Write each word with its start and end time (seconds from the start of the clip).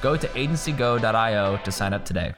go 0.00 0.16
to 0.16 0.28
agencygo.io 0.28 1.56
to 1.58 1.72
sign 1.72 1.92
up 1.92 2.04
today. 2.04 2.34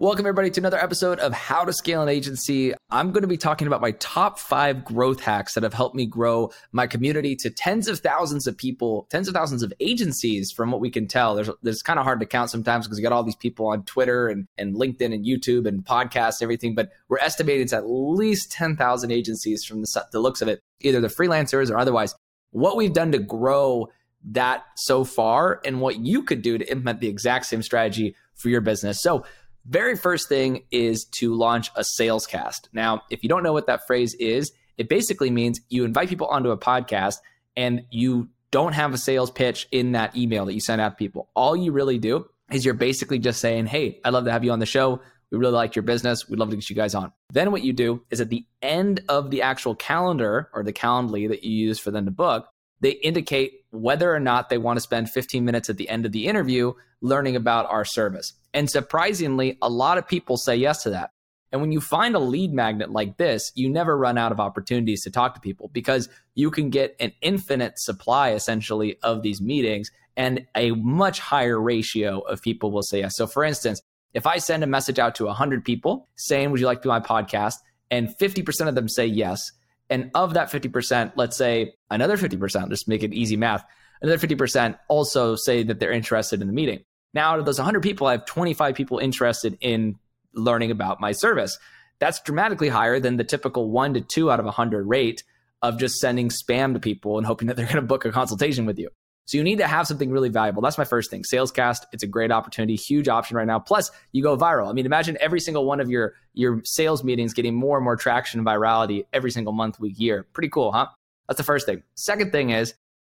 Welcome, 0.00 0.24
everybody, 0.24 0.48
to 0.52 0.60
another 0.62 0.82
episode 0.82 1.18
of 1.18 1.34
How 1.34 1.62
to 1.66 1.74
Scale 1.74 2.00
an 2.00 2.08
Agency. 2.08 2.72
I'm 2.90 3.12
going 3.12 3.20
to 3.20 3.28
be 3.28 3.36
talking 3.36 3.66
about 3.66 3.82
my 3.82 3.90
top 3.90 4.38
five 4.38 4.82
growth 4.82 5.20
hacks 5.20 5.52
that 5.52 5.62
have 5.62 5.74
helped 5.74 5.94
me 5.94 6.06
grow 6.06 6.52
my 6.72 6.86
community 6.86 7.36
to 7.36 7.50
tens 7.50 7.86
of 7.86 7.98
thousands 7.98 8.46
of 8.46 8.56
people, 8.56 9.06
tens 9.10 9.28
of 9.28 9.34
thousands 9.34 9.62
of 9.62 9.74
agencies, 9.78 10.52
from 10.52 10.70
what 10.70 10.80
we 10.80 10.88
can 10.88 11.06
tell. 11.06 11.34
There's, 11.34 11.50
there's 11.62 11.82
kind 11.82 11.98
of 11.98 12.06
hard 12.06 12.18
to 12.20 12.24
count 12.24 12.48
sometimes 12.48 12.86
because 12.86 12.98
you 12.98 13.02
got 13.02 13.12
all 13.12 13.24
these 13.24 13.36
people 13.36 13.66
on 13.66 13.84
Twitter 13.84 14.28
and, 14.28 14.48
and 14.56 14.74
LinkedIn 14.74 15.12
and 15.12 15.22
YouTube 15.22 15.66
and 15.66 15.84
podcasts, 15.84 16.40
everything, 16.40 16.74
but 16.74 16.88
we're 17.10 17.18
estimating 17.18 17.60
it's 17.60 17.74
at 17.74 17.86
least 17.86 18.50
10,000 18.52 19.10
agencies 19.10 19.66
from 19.66 19.82
the, 19.82 20.06
the 20.12 20.20
looks 20.20 20.40
of 20.40 20.48
it, 20.48 20.62
either 20.80 21.02
the 21.02 21.08
freelancers 21.08 21.70
or 21.70 21.76
otherwise. 21.76 22.14
What 22.50 22.76
we've 22.76 22.92
done 22.92 23.12
to 23.12 23.18
grow 23.18 23.88
that 24.32 24.64
so 24.76 25.04
far 25.04 25.60
and 25.64 25.80
what 25.80 26.00
you 26.00 26.22
could 26.22 26.42
do 26.42 26.58
to 26.58 26.70
implement 26.70 27.00
the 27.00 27.08
exact 27.08 27.46
same 27.46 27.62
strategy 27.62 28.14
for 28.34 28.48
your 28.48 28.60
business. 28.60 29.00
So, 29.00 29.24
very 29.66 29.94
first 29.94 30.28
thing 30.28 30.64
is 30.70 31.04
to 31.04 31.34
launch 31.34 31.70
a 31.76 31.84
sales 31.84 32.26
cast. 32.26 32.70
Now, 32.72 33.02
if 33.10 33.22
you 33.22 33.28
don't 33.28 33.42
know 33.42 33.52
what 33.52 33.66
that 33.66 33.86
phrase 33.86 34.14
is, 34.14 34.52
it 34.78 34.88
basically 34.88 35.30
means 35.30 35.60
you 35.68 35.84
invite 35.84 36.08
people 36.08 36.26
onto 36.28 36.50
a 36.50 36.56
podcast 36.56 37.16
and 37.56 37.82
you 37.90 38.30
don't 38.50 38.72
have 38.72 38.94
a 38.94 38.98
sales 38.98 39.30
pitch 39.30 39.68
in 39.70 39.92
that 39.92 40.16
email 40.16 40.46
that 40.46 40.54
you 40.54 40.60
send 40.60 40.80
out 40.80 40.90
to 40.90 40.96
people. 40.96 41.28
All 41.34 41.54
you 41.54 41.72
really 41.72 41.98
do 41.98 42.26
is 42.50 42.64
you're 42.64 42.74
basically 42.74 43.18
just 43.18 43.40
saying, 43.40 43.66
Hey, 43.66 44.00
I'd 44.02 44.14
love 44.14 44.24
to 44.24 44.32
have 44.32 44.44
you 44.44 44.52
on 44.52 44.58
the 44.58 44.66
show. 44.66 45.02
We 45.30 45.38
really 45.38 45.52
like 45.52 45.76
your 45.76 45.82
business. 45.84 46.28
We'd 46.28 46.38
love 46.38 46.50
to 46.50 46.56
get 46.56 46.68
you 46.68 46.76
guys 46.76 46.94
on. 46.94 47.12
Then 47.32 47.52
what 47.52 47.62
you 47.62 47.72
do 47.72 48.02
is 48.10 48.20
at 48.20 48.30
the 48.30 48.44
end 48.62 49.02
of 49.08 49.30
the 49.30 49.42
actual 49.42 49.74
calendar 49.74 50.50
or 50.52 50.62
the 50.62 50.72
Calendly 50.72 51.28
that 51.28 51.44
you 51.44 51.52
use 51.52 51.78
for 51.78 51.90
them 51.90 52.04
to 52.06 52.10
book, 52.10 52.48
they 52.80 52.92
indicate 52.92 53.52
whether 53.70 54.12
or 54.12 54.20
not 54.20 54.48
they 54.48 54.58
want 54.58 54.76
to 54.76 54.80
spend 54.80 55.10
15 55.10 55.44
minutes 55.44 55.70
at 55.70 55.76
the 55.76 55.88
end 55.88 56.04
of 56.04 56.12
the 56.12 56.26
interview 56.26 56.72
learning 57.00 57.36
about 57.36 57.70
our 57.70 57.84
service. 57.84 58.32
And 58.52 58.68
surprisingly, 58.68 59.56
a 59.62 59.68
lot 59.68 59.98
of 59.98 60.08
people 60.08 60.36
say 60.36 60.56
yes 60.56 60.82
to 60.82 60.90
that. 60.90 61.10
And 61.52 61.60
when 61.60 61.72
you 61.72 61.80
find 61.80 62.14
a 62.14 62.20
lead 62.20 62.52
magnet 62.52 62.90
like 62.90 63.16
this, 63.16 63.50
you 63.54 63.68
never 63.68 63.96
run 63.96 64.16
out 64.16 64.32
of 64.32 64.40
opportunities 64.40 65.02
to 65.02 65.10
talk 65.10 65.34
to 65.34 65.40
people 65.40 65.68
because 65.72 66.08
you 66.34 66.50
can 66.50 66.70
get 66.70 66.94
an 67.00 67.12
infinite 67.22 67.78
supply 67.78 68.30
essentially 68.32 68.96
of 69.02 69.22
these 69.22 69.40
meetings 69.40 69.90
and 70.16 70.46
a 70.54 70.72
much 70.72 71.18
higher 71.18 71.60
ratio 71.60 72.20
of 72.20 72.42
people 72.42 72.70
will 72.70 72.82
say 72.82 73.00
yes. 73.00 73.16
So, 73.16 73.26
for 73.26 73.42
instance, 73.42 73.80
if 74.14 74.26
I 74.26 74.38
send 74.38 74.62
a 74.64 74.66
message 74.66 74.98
out 74.98 75.14
to 75.16 75.26
100 75.26 75.64
people 75.64 76.08
saying, 76.16 76.50
Would 76.50 76.60
you 76.60 76.66
like 76.66 76.82
to 76.82 76.88
be 76.88 76.88
my 76.88 77.00
podcast? 77.00 77.56
and 77.90 78.08
50% 78.16 78.68
of 78.68 78.74
them 78.74 78.88
say 78.88 79.06
yes, 79.06 79.52
and 79.88 80.10
of 80.14 80.34
that 80.34 80.50
50%, 80.50 81.12
let's 81.16 81.36
say 81.36 81.74
another 81.90 82.16
50%, 82.16 82.68
just 82.68 82.88
make 82.88 83.02
it 83.02 83.12
easy 83.12 83.36
math, 83.36 83.64
another 84.00 84.18
50% 84.18 84.78
also 84.88 85.34
say 85.34 85.62
that 85.64 85.80
they're 85.80 85.92
interested 85.92 86.40
in 86.40 86.46
the 86.46 86.52
meeting. 86.52 86.84
Now, 87.12 87.32
out 87.32 87.40
of 87.40 87.44
those 87.44 87.58
100 87.58 87.82
people, 87.82 88.06
I 88.06 88.12
have 88.12 88.24
25 88.24 88.76
people 88.76 88.98
interested 88.98 89.58
in 89.60 89.98
learning 90.32 90.70
about 90.70 91.00
my 91.00 91.10
service. 91.10 91.58
That's 91.98 92.20
dramatically 92.20 92.68
higher 92.68 93.00
than 93.00 93.16
the 93.16 93.24
typical 93.24 93.68
one 93.68 93.94
to 93.94 94.00
two 94.00 94.30
out 94.30 94.38
of 94.38 94.44
100 94.46 94.84
rate 94.84 95.24
of 95.60 95.78
just 95.78 95.98
sending 95.98 96.28
spam 96.28 96.72
to 96.74 96.78
people 96.78 97.18
and 97.18 97.26
hoping 97.26 97.48
that 97.48 97.56
they're 97.56 97.66
going 97.66 97.76
to 97.76 97.82
book 97.82 98.04
a 98.04 98.12
consultation 98.12 98.64
with 98.64 98.78
you. 98.78 98.90
So 99.26 99.38
you 99.38 99.44
need 99.44 99.58
to 99.58 99.66
have 99.66 99.86
something 99.86 100.10
really 100.10 100.28
valuable. 100.28 100.60
That's 100.60 100.78
my 100.78 100.84
first 100.84 101.10
thing. 101.10 101.22
Salescast, 101.22 101.82
it's 101.92 102.02
a 102.02 102.06
great 102.06 102.32
opportunity, 102.32 102.74
huge 102.74 103.06
option 103.06 103.36
right 103.36 103.46
now. 103.46 103.60
Plus, 103.60 103.90
you 104.10 104.22
go 104.22 104.36
viral. 104.36 104.68
I 104.68 104.72
mean, 104.72 104.86
imagine 104.86 105.16
every 105.20 105.38
single 105.38 105.64
one 105.66 105.78
of 105.78 105.88
your 105.88 106.14
your 106.34 106.62
sales 106.64 107.04
meetings 107.04 107.32
getting 107.32 107.54
more 107.54 107.76
and 107.76 107.84
more 107.84 107.96
traction 107.96 108.40
and 108.40 108.46
virality 108.46 109.04
every 109.12 109.30
single 109.30 109.52
month, 109.52 109.78
week, 109.78 109.98
year. 109.98 110.26
Pretty 110.32 110.48
cool, 110.48 110.72
huh? 110.72 110.88
That's 111.28 111.38
the 111.38 111.44
first 111.44 111.66
thing. 111.66 111.82
Second 111.94 112.32
thing 112.32 112.50
is 112.50 112.74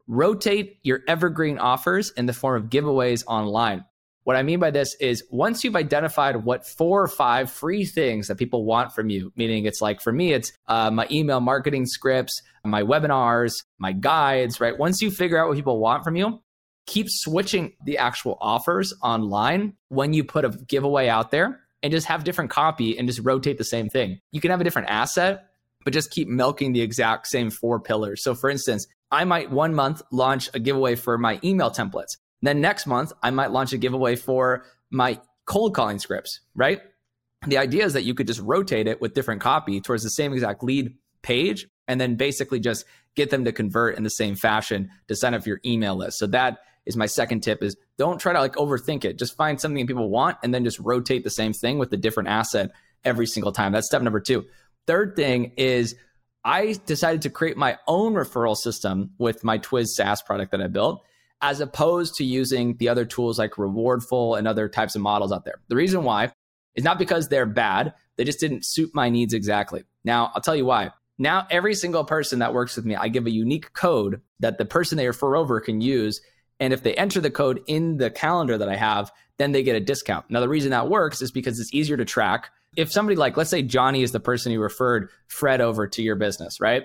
rotate 0.08 0.78
your 0.84 1.02
evergreen 1.08 1.58
offers 1.58 2.12
in 2.12 2.28
the 2.28 2.34
form 2.34 2.62
of 2.62 2.70
giveaways 2.70 3.24
online. 3.28 3.86
What 4.24 4.36
I 4.38 4.44
mean 4.44 4.60
by 4.60 4.72
this 4.72 4.96
is 5.00 5.24
once 5.30 5.64
you've 5.64 5.76
identified 5.76 6.46
what 6.46 6.66
four 6.66 7.04
or 7.04 7.08
five 7.08 7.52
free 7.52 7.86
things 7.86 8.28
that 8.28 8.38
people 8.38 8.64
want 8.64 8.94
from 8.94 9.10
you, 9.10 9.34
meaning 9.36 9.66
it's 9.66 9.82
like 9.82 10.02
for 10.02 10.14
me, 10.14 10.34
it's 10.34 10.54
uh, 10.68 10.90
my 10.92 11.08
email 11.12 11.42
marketing 11.42 11.86
scripts, 11.86 12.42
my 12.64 12.84
webinars, 12.84 13.54
my 13.78 13.92
guides, 13.92 14.62
right? 14.62 14.78
Once 14.78 15.02
you 15.02 15.12
figure 15.12 15.38
out 15.38 15.50
what 15.50 15.58
people 15.58 15.80
want 15.80 16.04
from 16.04 16.16
you, 16.16 16.42
keep 16.86 17.08
switching 17.10 17.74
the 17.86 17.98
actual 17.98 18.38
offers 18.40 18.94
online 19.02 19.74
when 19.90 20.14
you 20.14 20.24
put 20.24 20.46
a 20.46 20.50
giveaway 20.50 21.08
out 21.08 21.32
there 21.32 21.60
and 21.82 21.92
just 21.92 22.08
have 22.08 22.24
different 22.24 22.50
copy 22.50 22.98
and 22.98 23.08
just 23.08 23.20
rotate 23.24 23.58
the 23.58 23.64
same 23.64 23.90
thing. 23.90 24.20
You 24.32 24.40
can 24.40 24.52
have 24.52 24.62
a 24.62 24.64
different 24.64 24.90
asset, 24.90 25.50
but 25.84 25.94
just 25.94 26.12
keep 26.12 26.30
milking 26.30 26.72
the 26.72 26.82
exact 26.82 27.28
same 27.28 27.50
four 27.50 27.80
pillars. 27.80 28.24
So, 28.24 28.36
for 28.36 28.50
instance, 28.50 28.88
I 29.12 29.26
might 29.26 29.52
one 29.52 29.76
month 29.76 30.02
launch 30.12 30.50
a 30.54 30.60
giveaway 30.60 30.96
for 30.96 31.18
my 31.18 31.40
email 31.44 31.70
templates. 31.70 32.18
Then 32.44 32.60
next 32.60 32.86
month, 32.86 33.14
I 33.24 33.32
might 33.32 33.52
launch 33.52 33.72
a 33.72 33.78
giveaway 33.78 34.18
for 34.18 34.66
my 34.92 35.20
cold 35.46 35.74
calling 35.74 35.98
scripts, 35.98 36.42
right? 36.54 36.82
The 37.48 37.58
idea 37.58 37.86
is 37.86 37.94
that 37.94 38.04
you 38.04 38.14
could 38.14 38.28
just 38.28 38.42
rotate 38.42 38.86
it 38.88 39.02
with 39.02 39.14
different 39.14 39.42
copy 39.42 39.82
towards 39.82 40.04
the 40.04 40.10
same 40.10 40.34
exact 40.34 40.62
lead 40.64 40.94
page 41.22 41.68
and 41.88 42.00
then 42.00 42.16
basically 42.16 42.60
just 42.60 42.86
get 43.16 43.30
them 43.30 43.46
to 43.46 43.52
convert 43.54 43.98
in 43.98 44.04
the 44.04 44.10
same 44.10 44.36
fashion 44.36 44.90
to 45.08 45.16
sign 45.16 45.34
up 45.34 45.44
for 45.44 45.50
your 45.50 45.62
email 45.66 45.96
list. 45.96 46.20
So 46.20 46.28
that 46.28 46.60
is 46.86 46.98
my 46.98 47.06
second 47.06 47.42
tip 47.42 47.64
is 47.64 47.78
don't 47.98 48.20
try 48.20 48.34
to 48.34 48.40
like 48.40 48.56
overthink 48.56 49.06
it. 49.06 49.18
Just 49.18 49.38
find 49.38 49.60
something 49.60 49.88
people 49.88 50.10
want 50.10 50.38
and 50.44 50.54
then 50.54 50.66
just 50.66 50.80
rotate 50.80 51.24
the 51.24 51.30
same 51.30 51.54
thing 51.54 51.80
with 51.80 51.94
a 51.94 51.98
different 51.98 52.28
asset 52.28 52.72
every 53.06 53.26
single 53.26 53.54
time. 53.54 53.72
That's 53.72 53.88
step 53.88 54.02
number 54.02 54.20
2. 54.20 54.44
Third 54.86 55.16
thing 55.16 55.54
is 55.56 55.96
I 56.44 56.76
decided 56.86 57.22
to 57.22 57.30
create 57.30 57.56
my 57.56 57.78
own 57.88 58.16
referral 58.16 58.58
system 58.58 59.12
with 59.18 59.46
my 59.46 59.60
Twiz 59.60 59.88
SaaS 59.88 60.22
product 60.22 60.52
that 60.52 60.62
I 60.62 60.68
built 60.68 61.06
as 61.44 61.60
opposed 61.60 62.16
to 62.16 62.24
using 62.24 62.78
the 62.78 62.88
other 62.88 63.04
tools 63.04 63.38
like 63.38 63.52
Rewardful 63.52 64.40
and 64.40 64.48
other 64.48 64.70
types 64.70 64.96
of 64.96 65.02
models 65.02 65.34
out 65.34 65.44
there. 65.44 65.60
The 65.68 65.76
reason 65.76 66.06
why 66.06 66.32
is 66.74 66.86
not 66.86 66.98
because 66.98 67.28
they're 67.28 67.46
bad, 67.46 67.94
they 68.16 68.24
just 68.24 68.40
didn't 68.40 68.66
suit 68.66 68.92
my 68.94 69.10
needs 69.10 69.34
exactly. 69.34 69.84
Now, 70.06 70.32
I'll 70.34 70.42
tell 70.42 70.56
you 70.56 70.66
why. 70.66 70.92
Now, 71.20 71.46
every 71.52 71.76
single 71.76 72.06
person 72.06 72.40
that 72.40 72.54
works 72.54 72.78
with 72.78 72.86
me, 72.86 72.96
I 72.96 73.10
give 73.10 73.26
a 73.26 73.32
unique 73.32 73.74
code 73.74 74.22
that 74.40 74.58
the 74.58 74.64
person 74.64 74.98
they 74.98 75.06
refer 75.06 75.36
over 75.36 75.60
can 75.60 75.82
use. 75.82 76.22
And 76.62 76.72
if 76.72 76.82
they 76.82 76.96
enter 76.96 77.20
the 77.20 77.30
code 77.30 77.62
in 77.68 77.98
the 77.98 78.10
calendar 78.10 78.58
that 78.58 78.70
I 78.70 78.78
have, 78.78 79.12
then 79.38 79.52
they 79.52 79.64
get 79.64 79.76
a 79.76 79.82
discount. 79.82 80.26
Now, 80.30 80.40
the 80.40 80.48
reason 80.48 80.72
that 80.72 80.90
works 80.90 81.22
is 81.22 81.32
because 81.32 81.60
it's 81.60 81.74
easier 81.74 81.98
to 81.98 82.06
track. 82.06 82.52
If 82.78 82.90
somebody 82.90 83.18
like, 83.18 83.36
let's 83.36 83.50
say 83.50 83.64
Johnny 83.64 84.02
is 84.02 84.14
the 84.14 84.22
person 84.22 84.54
who 84.54 84.62
referred 84.62 85.10
Fred 85.28 85.60
over 85.60 85.88
to 85.88 86.02
your 86.02 86.16
business, 86.16 86.62
right? 86.62 86.84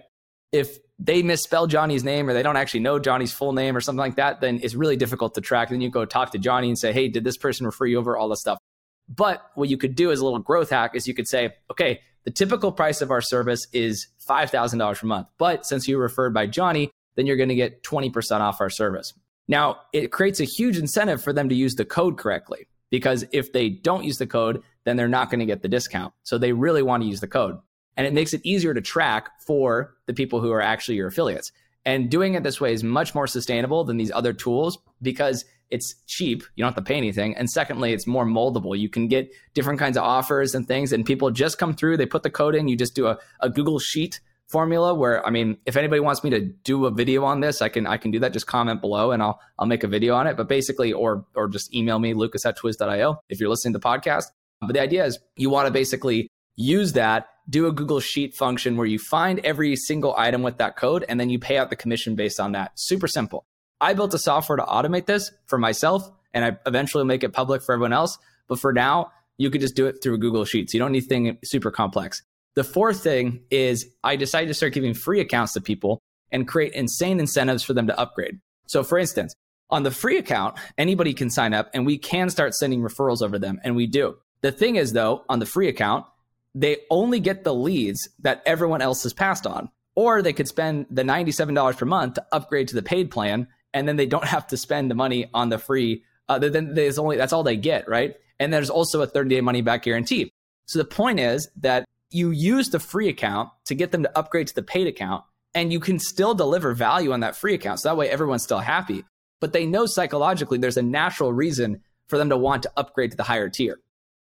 If 0.50 0.78
they 0.98 1.22
misspell 1.22 1.66
Johnny's 1.66 2.03
name 2.03 2.28
or 2.28 2.32
they 2.32 2.42
don't 2.42 2.56
actually 2.56 2.81
know 2.81 2.98
Johnny's 2.98 3.32
full 3.32 3.53
name 3.53 3.76
or 3.76 3.81
something 3.81 4.00
like 4.00 4.16
that, 4.16 4.41
then 4.41 4.59
it's 4.62 4.75
really 4.75 4.97
difficult 4.97 5.34
to 5.34 5.41
track. 5.41 5.69
Then 5.69 5.81
you 5.81 5.91
go 5.91 6.04
talk 6.04 6.32
to 6.32 6.38
Johnny 6.38 6.69
and 6.69 6.78
say, 6.78 6.92
hey, 6.92 7.09
did 7.09 7.25
this 7.25 7.36
person 7.36 7.66
refer 7.66 7.86
you 7.86 7.98
over 7.98 8.16
all 8.16 8.28
this 8.28 8.41
stuff? 8.41 8.59
But 9.08 9.42
what 9.54 9.69
you 9.69 9.78
could 9.78 9.94
do 9.94 10.10
as 10.10 10.20
a 10.20 10.25
little 10.25 10.41
growth 10.41 10.70
hack 10.70 10.94
is 10.94 11.06
you 11.06 11.14
could 11.14 11.28
say, 11.28 11.54
okay, 11.70 12.00
the 12.25 12.31
typical 12.31 12.72
price 12.72 13.00
of 13.00 13.10
our 13.10 13.22
service 13.22 13.66
is 13.72 14.08
$5,000 14.28 15.00
per 15.00 15.06
month. 15.06 15.28
But 15.38 15.64
since 15.64 15.88
you 15.88 15.98
referred 15.98 16.34
by 16.34 16.47
Johnny, 16.47 16.91
then 17.14 17.26
you're 17.26 17.37
going 17.37 17.48
to 17.48 17.54
get 17.54 17.82
20% 17.84 18.41
off 18.41 18.60
our 18.60 18.69
service. 18.69 19.14
Now, 19.47 19.78
it 19.94 20.12
creates 20.12 20.41
a 20.41 20.44
huge 20.44 20.76
incentive 20.76 21.22
for 21.22 21.32
them 21.32 21.48
to 21.48 21.54
use 21.54 21.75
the 21.75 21.84
code 21.84 22.19
correctly 22.19 22.67
because 22.90 23.25
if 23.32 23.52
they 23.52 23.70
don't 23.70 24.05
use 24.05 24.19
the 24.19 24.26
code, 24.26 24.62
then 24.84 24.96
they're 24.96 25.08
not 25.08 25.31
going 25.31 25.40
to 25.40 25.46
get 25.46 25.62
the 25.62 25.69
discount. 25.69 26.12
So 26.25 26.37
they 26.37 26.52
really 26.52 26.82
want 26.82 27.02
to 27.02 27.08
use 27.08 27.20
the 27.20 27.28
code. 27.28 27.58
And 27.99 28.06
it 28.06 28.15
makes 28.15 28.33
it 28.33 28.41
easier 28.45 28.73
to 28.73 28.81
track 28.81 29.29
for 29.47 29.95
the 30.06 30.15
people 30.15 30.41
who 30.41 30.50
are 30.53 30.62
actually 30.62 30.95
your 30.95 31.09
affiliates. 31.09 31.53
And 31.85 32.11
doing 32.11 32.35
it 32.35 32.43
this 32.43 32.61
way 32.61 32.73
is 32.73 32.83
much 32.83 33.15
more 33.15 33.27
sustainable 33.27 33.85
than 33.85 33.99
these 33.99 34.12
other 34.12 34.33
tools 34.33 34.79
because 35.03 35.45
it's 35.71 35.95
cheap. 36.06 36.43
You 36.55 36.62
don't 36.62 36.75
have 36.75 36.85
to 36.85 36.89
pay 36.89 36.97
anything. 36.97 37.37
And 37.37 37.50
secondly, 37.50 37.93
it's 37.93 38.06
more 38.06 38.25
moldable. 38.25 38.79
You 38.79 38.89
can 38.89 39.09
get 39.09 39.31
different 39.53 39.79
kinds 39.79 39.97
of 39.97 40.05
offers 40.05 40.55
and 40.55 40.67
things, 40.67 40.93
and 40.93 41.05
people 41.05 41.31
just 41.31 41.59
come 41.59 41.75
through. 41.75 41.97
They 41.99 42.06
put 42.06 42.23
the 42.23 42.31
code 42.31 42.55
in. 42.55 42.69
You 42.69 42.77
just 42.77 42.95
do 42.95 43.06
a, 43.06 43.19
a 43.41 43.50
Google 43.50 43.79
Sheet 43.79 44.21
formula 44.47 44.95
where 44.95 45.25
I 45.27 45.31
mean, 45.31 45.59
if 45.67 45.77
anybody 45.77 46.00
wants 46.00 46.25
me 46.25 46.31
to 46.31 46.41
do 46.41 46.87
a 46.87 46.91
video 46.91 47.25
on 47.25 47.41
this, 47.41 47.61
I 47.61 47.69
can 47.69 47.87
I 47.87 47.97
can 47.97 48.11
do 48.11 48.21
that. 48.21 48.33
Just 48.33 48.47
comment 48.47 48.81
below 48.81 49.12
and 49.12 49.23
I'll 49.23 49.41
I'll 49.59 49.67
make 49.67 49.85
a 49.85 49.89
video 49.89 50.15
on 50.15 50.27
it. 50.27 50.37
But 50.37 50.49
basically, 50.49 50.93
or 50.93 51.27
or 51.35 51.49
just 51.49 51.75
email 51.75 51.99
me, 51.99 52.15
Lucas 52.15 52.47
at 52.47 52.59
twiz.io 52.59 53.21
if 53.29 53.41
you're 53.41 53.50
listening 53.50 53.75
to 53.75 53.79
the 53.79 53.85
podcast. 53.85 54.25
But 54.61 54.73
the 54.73 54.81
idea 54.81 55.05
is 55.05 55.19
you 55.37 55.50
want 55.50 55.67
to 55.67 55.73
basically 55.73 56.29
use 56.56 56.95
that, 56.95 57.29
do 57.49 57.67
a 57.67 57.73
Google 57.73 58.00
Sheet 58.00 58.35
function 58.35 58.77
where 58.77 58.87
you 58.87 58.99
find 58.99 59.41
every 59.41 59.75
single 59.77 60.15
item 60.17 60.43
with 60.43 60.59
that 60.59 60.77
code 60.77 61.05
and 61.09 61.19
then 61.19 61.31
you 61.31 61.39
pay 61.39 61.56
out 61.56 61.71
the 61.71 61.77
commission 61.77 62.15
based 62.15 62.41
on 62.41 62.53
that. 62.53 62.73
Super 62.75 63.09
simple. 63.09 63.45
I 63.81 63.95
built 63.95 64.15
a 64.15 64.19
software 64.19 64.56
to 64.56 64.65
automate 64.65 65.06
this 65.06 65.31
for 65.47 65.59
myself 65.59 66.11
and 66.35 66.45
I 66.45 66.59
eventually 66.67 67.05
make 67.05 67.25
it 67.25 67.33
public 67.33 67.62
for 67.62 67.73
everyone 67.73 67.93
else. 67.93 68.19
But 68.49 68.59
for 68.59 68.73
now, 68.73 69.12
you 69.39 69.50
could 69.50 69.61
just 69.61 69.77
do 69.77 69.87
it 69.87 70.03
through 70.03 70.19
Google 70.19 70.45
Sheets. 70.45 70.75
You 70.75 70.81
don't 70.81 70.93
need 70.93 71.11
anything 71.11 71.39
super 71.45 71.71
complex. 71.71 72.23
The 72.55 72.65
fourth 72.65 73.03
thing 73.03 73.45
is 73.50 73.89
I 74.03 74.17
decided 74.17 74.49
to 74.49 74.55
start 74.55 74.73
giving 74.73 74.95
free 74.95 75.21
accounts 75.21 75.53
to 75.53 75.61
people 75.61 76.00
and 76.33 76.49
create 76.49 76.73
insane 76.73 77.21
incentives 77.21 77.62
for 77.62 77.73
them 77.73 77.87
to 77.87 77.99
upgrade. 77.99 78.41
So, 78.67 78.83
for 78.83 78.99
instance, 78.99 79.35
on 79.71 79.83
the 79.83 79.91
free 79.91 80.19
account, 80.19 80.59
anybody 80.77 81.15
can 81.15 81.31
sign 81.31 81.55
up 81.55 81.71
and 81.73 81.87
we 81.87 81.99
can 81.99 82.31
start 82.31 82.55
sending 82.55 82.81
referrals 82.81 83.23
over 83.23 83.39
them, 83.39 83.61
and 83.65 83.77
we 83.77 83.87
do. 83.87 84.17
The 84.41 84.53
thing 84.53 84.77
is, 84.77 84.93
though, 84.93 85.25
on 85.29 85.39
the 85.39 85.47
free 85.47 85.69
account, 85.69 86.06
they 86.55 86.79
only 86.91 87.21
get 87.21 87.45
the 87.45 87.55
leads 87.55 88.09
that 88.21 88.43
everyone 88.47 88.83
else 88.83 89.03
has 89.03 89.12
passed 89.12 89.47
on. 89.47 89.71
Or 89.95 90.23
they 90.23 90.33
could 90.33 90.49
spend 90.49 90.87
the 90.91 91.03
$97 91.03 91.77
per 91.77 91.87
month 91.87 92.15
to 92.15 92.27
upgrade 92.33 92.69
to 92.69 92.75
the 92.75 92.83
paid 92.83 93.11
plan, 93.11 93.49
and 93.75 93.89
then 93.89 93.97
they 93.97 94.06
don't 94.06 94.25
have 94.25 94.47
to 94.49 94.56
spend 94.56 94.91
the 94.91 94.95
money 94.95 95.29
on 95.35 95.49
the 95.49 95.59
free. 95.59 96.05
Uh, 96.29 96.39
then 96.39 96.75
there's 96.75 96.99
only 96.99 97.17
that's 97.17 97.33
all 97.33 97.43
they 97.43 97.56
get, 97.56 97.89
right? 97.89 98.15
And 98.39 98.53
there's 98.53 98.71
also 98.71 99.03
a 99.03 99.06
30 99.06 99.35
day 99.35 99.41
money 99.41 99.61
back 99.61 99.83
guarantee. 99.83 100.31
So 100.67 100.79
the 100.79 100.85
point 100.85 101.19
is 101.19 101.49
that 101.56 101.85
you 102.11 102.31
use 102.31 102.71
the 102.71 102.79
free 102.79 103.09
account 103.09 103.50
to 103.67 103.75
get 103.75 103.91
them 103.91 104.03
to 104.03 104.19
upgrade 104.19 104.47
to 104.49 104.55
the 104.55 104.62
paid 104.62 104.87
account, 104.87 105.25
and 105.55 105.73
you 105.73 105.81
can 105.81 105.99
still 105.99 106.35
deliver 106.35 106.75
value 106.75 107.12
on 107.12 107.21
that 107.21 107.37
free 107.37 107.55
account. 107.55 107.81
So 107.81 107.89
that 107.89 107.97
way 107.97 108.09
everyone's 108.09 108.43
still 108.43 108.61
happy. 108.61 109.05
But 109.41 109.53
they 109.53 109.67
know 109.67 109.87
psychologically 109.87 110.59
there's 110.59 110.77
a 110.77 110.83
natural 110.83 111.33
reason 111.33 111.83
for 112.06 112.19
them 112.19 112.29
to 112.31 112.37
want 112.37 112.62
to 112.65 112.73
upgrade 112.77 113.11
to 113.12 113.17
the 113.17 113.23
higher 113.23 113.49
tier. 113.49 113.79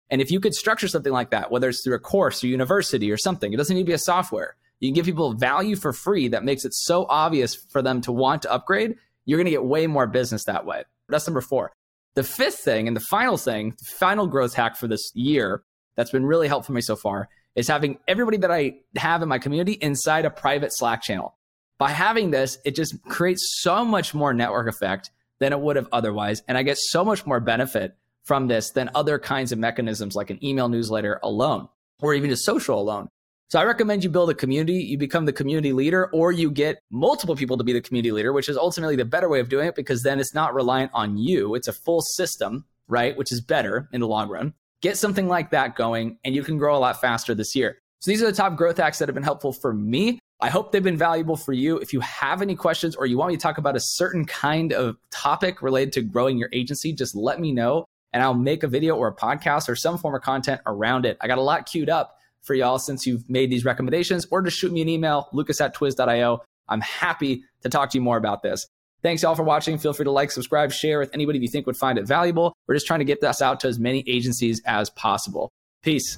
And 0.10 0.22
if 0.22 0.32
you 0.32 0.40
could 0.40 0.54
structure 0.54 0.88
something 0.88 1.12
like 1.12 1.32
that, 1.32 1.52
whether 1.52 1.70
it's 1.70 1.84
through 1.84 1.96
a 1.96 2.00
course 2.00 2.44
or 2.44 2.48
university 2.48 3.12
or 3.12 3.18
something, 3.18 3.52
it 3.52 3.58
doesn't 3.58 3.76
need 3.76 3.84
to 3.84 3.88
be 3.88 3.94
a 3.94 3.98
software. 3.98 4.56
You 4.80 4.90
can 4.90 4.94
give 4.94 5.06
people 5.06 5.34
value 5.34 5.76
for 5.76 5.94
free 5.94 6.28
that 6.30 6.44
makes 6.44 6.66
it 6.66 6.74
so 6.74 7.06
obvious 7.10 7.56
for 7.56 7.82
them 7.82 8.02
to 8.02 8.12
want 8.12 8.44
to 8.44 8.52
upgrade. 8.52 8.96
You're 9.26 9.38
going 9.38 9.46
to 9.46 9.52
get 9.52 9.66
way 9.66 9.88
more 9.88 10.06
business 10.06 10.46
that 10.46 10.66
way. 10.66 10.84
That's 11.10 11.28
number 11.28 11.42
four. 11.42 11.72
The 12.16 12.24
fifth 12.24 12.60
thing 12.60 12.88
and 12.88 12.96
the 12.96 13.02
final 13.02 13.38
thing, 13.38 13.76
the 13.80 13.86
final 13.86 14.28
growth 14.28 14.54
hack 14.54 14.78
for 14.78 14.88
this 14.88 15.12
year 15.16 15.64
that's 15.96 16.12
been 16.12 16.26
really 16.26 16.48
helpful 16.48 16.68
for 16.68 16.74
me 16.74 16.82
so 16.82 16.96
far 16.96 17.30
is 17.56 17.68
having 17.68 17.98
everybody 18.08 18.38
that 18.38 18.52
I 18.52 18.76
have 18.98 19.22
in 19.22 19.30
my 19.30 19.40
community 19.40 19.74
inside 19.74 20.26
a 20.26 20.30
private 20.30 20.72
Slack 20.74 21.02
channel. 21.02 21.36
By 21.78 21.92
having 21.92 22.32
this, 22.32 22.58
it 22.66 22.76
just 22.76 23.02
creates 23.04 23.60
so 23.62 23.84
much 23.84 24.14
more 24.14 24.34
network 24.34 24.68
effect 24.68 25.12
than 25.40 25.52
it 25.52 25.60
would 25.60 25.76
have 25.76 25.90
otherwise. 25.92 26.42
And 26.48 26.58
I 26.58 26.64
get 26.64 26.78
so 26.78 27.04
much 27.04 27.26
more 27.26 27.40
benefit 27.40 27.96
from 28.26 28.48
this 28.48 28.72
than 28.72 28.90
other 28.94 29.18
kinds 29.18 29.52
of 29.52 29.60
mechanisms 29.60 30.16
like 30.16 30.30
an 30.30 30.44
email 30.44 30.68
newsletter 30.68 31.20
alone 31.24 31.70
or 32.02 32.14
even 32.14 32.30
just 32.30 32.44
social 32.44 32.80
alone. 32.80 33.08
So 33.50 33.60
I 33.60 33.64
recommend 33.64 34.04
you 34.04 34.10
build 34.10 34.32
a 34.32 34.34
community, 34.34 34.84
you 34.84 34.98
become 34.98 35.26
the 35.26 35.34
community 35.34 35.72
leader, 35.72 36.10
or 36.12 36.32
you 36.32 36.50
get 36.50 36.80
multiple 36.92 37.36
people 37.36 37.58
to 37.58 37.64
be 37.64 37.74
the 37.74 37.82
community 37.82 38.12
leader, 38.12 38.34
which 38.34 38.50
is 38.50 38.58
ultimately 38.58 38.96
the 38.96 39.06
better 39.06 39.30
way 39.30 39.40
of 39.40 39.50
doing 39.50 39.68
it 39.68 39.76
because 39.76 40.02
then 40.02 40.20
it's 40.20 40.34
not 40.34 40.56
reliant 40.56 40.92
on 40.96 41.16
you. 41.18 41.54
It's 41.54 41.68
a 41.68 41.74
full 41.74 42.02
system, 42.02 42.66
right? 42.88 43.16
Which 43.16 43.32
is 43.32 43.42
better 43.42 43.88
in 43.94 44.02
the 44.02 44.08
long 44.08 44.30
run. 44.30 44.54
Get 44.82 44.98
something 44.98 45.28
like 45.28 45.52
that 45.52 45.76
going 45.76 46.18
and 46.26 46.34
you 46.34 46.44
can 46.44 46.58
grow 46.58 46.76
a 46.76 46.80
lot 46.80 47.00
faster 47.00 47.36
this 47.36 47.56
year. 47.56 47.78
So 48.00 48.10
these 48.10 48.22
are 48.22 48.26
the 48.26 48.34
top 48.34 48.56
growth 48.56 48.78
hacks 48.78 48.98
that 48.98 49.08
have 49.08 49.16
been 49.16 49.24
helpful 49.24 49.54
for 49.54 49.74
me. 49.74 50.20
I 50.42 50.50
hope 50.50 50.72
they've 50.72 50.84
been 50.84 50.98
valuable 50.98 51.38
for 51.38 51.54
you. 51.54 51.78
If 51.78 51.94
you 51.94 52.02
have 52.02 52.42
any 52.42 52.56
questions 52.56 52.96
or 52.96 53.06
you 53.06 53.18
want 53.18 53.30
me 53.30 53.38
to 53.38 53.42
talk 53.42 53.58
about 53.58 53.76
a 53.76 53.82
certain 53.82 54.26
kind 54.26 54.74
of 54.74 54.98
topic 55.12 55.62
related 55.62 55.94
to 55.94 56.02
growing 56.02 56.38
your 56.38 56.50
agency, 56.52 56.94
just 56.94 57.16
let 57.16 57.40
me 57.40 57.52
know 57.52 57.86
and 58.16 58.24
I'll 58.24 58.34
make 58.34 58.64
a 58.64 58.68
video 58.70 58.96
or 58.96 59.10
a 59.10 59.14
podcast 59.14 59.68
or 59.68 59.76
some 59.76 59.98
form 59.98 60.16
of 60.16 60.22
content 60.22 60.62
around 60.66 61.06
it. 61.06 61.18
I 61.20 61.28
got 61.28 61.38
a 61.38 61.42
lot 61.42 61.66
queued 61.66 61.90
up 61.90 62.18
for 62.44 62.54
y'all 62.54 62.80
since 62.80 63.06
you've 63.06 63.30
made 63.30 63.52
these 63.52 63.66
recommendations, 63.66 64.26
or 64.32 64.42
just 64.42 64.58
shoot 64.58 64.72
me 64.72 64.82
an 64.82 64.88
email, 64.88 65.28
lucas 65.34 65.60
at 65.60 65.76
twiz.io. 65.76 66.42
I'm 66.70 66.80
happy 66.80 67.44
to 67.64 67.70
talk 67.70 67.90
to 67.90 67.98
you 67.98 68.02
more 68.02 68.16
about 68.16 68.42
this. 68.42 68.66
Thanks 69.04 69.22
y'all 69.22 69.36
for 69.36 69.44
watching. 69.44 69.78
Feel 69.78 69.92
free 69.92 70.06
to 70.06 70.12
like, 70.12 70.32
subscribe, 70.32 70.72
share 70.72 71.00
with 71.00 71.14
anybody 71.14 71.40
you 71.40 71.50
think 71.50 71.68
would 71.68 71.76
find 71.76 72.00
it 72.00 72.08
valuable. 72.08 72.54
We're 72.68 72.76
just 72.76 72.88
trying 72.88 73.00
to 73.00 73.06
get 73.06 73.20
this 73.20 73.42
out 73.42 73.60
to 73.60 73.68
as 73.68 73.80
many 73.80 74.02
agencies 74.08 74.62
as 74.66 74.90
possible. 74.90 75.52
Peace. 75.84 76.18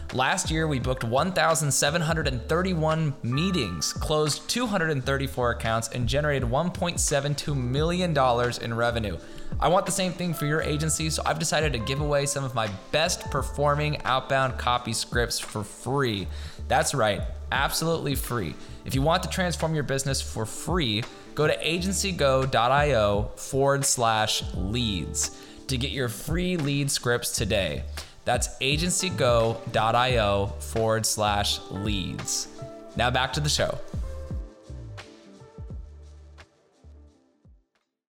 Last 0.13 0.51
year, 0.51 0.67
we 0.67 0.77
booked 0.77 1.05
1,731 1.05 3.13
meetings, 3.23 3.93
closed 3.93 4.49
234 4.49 5.51
accounts, 5.51 5.87
and 5.87 6.05
generated 6.05 6.49
$1.72 6.49 7.55
million 7.55 8.13
in 8.61 8.73
revenue. 8.73 9.17
I 9.61 9.69
want 9.69 9.85
the 9.85 9.93
same 9.93 10.11
thing 10.11 10.33
for 10.33 10.45
your 10.45 10.61
agency, 10.61 11.09
so 11.09 11.23
I've 11.25 11.39
decided 11.39 11.71
to 11.71 11.79
give 11.79 12.01
away 12.01 12.25
some 12.25 12.43
of 12.43 12.53
my 12.53 12.69
best 12.91 13.31
performing 13.31 14.01
outbound 14.03 14.57
copy 14.57 14.91
scripts 14.91 15.39
for 15.39 15.63
free. 15.63 16.27
That's 16.67 16.93
right, 16.93 17.21
absolutely 17.53 18.15
free. 18.15 18.53
If 18.83 18.93
you 18.93 19.01
want 19.01 19.23
to 19.23 19.29
transform 19.29 19.73
your 19.73 19.85
business 19.85 20.21
for 20.21 20.45
free, 20.45 21.05
go 21.35 21.47
to 21.47 21.55
agencygo.io 21.55 23.31
forward 23.37 23.85
slash 23.85 24.43
leads 24.55 25.41
to 25.67 25.77
get 25.77 25.91
your 25.91 26.09
free 26.09 26.57
lead 26.57 26.91
scripts 26.91 27.31
today. 27.31 27.85
That's 28.25 28.49
agencygo.io 28.59 30.45
forward 30.59 31.05
slash 31.05 31.59
leads. 31.71 32.47
Now 32.95 33.09
back 33.09 33.33
to 33.33 33.39
the 33.39 33.49
show. 33.49 33.77